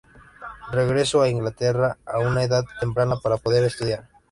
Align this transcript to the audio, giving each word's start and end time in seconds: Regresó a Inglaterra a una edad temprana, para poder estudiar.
Regresó 0.71 1.21
a 1.21 1.29
Inglaterra 1.29 1.99
a 2.07 2.17
una 2.17 2.41
edad 2.43 2.65
temprana, 2.79 3.17
para 3.17 3.37
poder 3.37 3.63
estudiar. 3.65 4.09